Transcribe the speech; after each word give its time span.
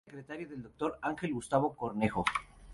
Fue 0.03 0.13
secretario 0.13 0.49
del 0.49 0.63
doctor 0.63 0.97
Ángel 1.03 1.31
Gustavo 1.31 1.75
Cornejo. 1.75 2.25